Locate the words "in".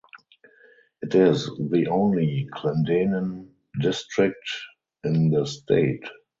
5.03-5.29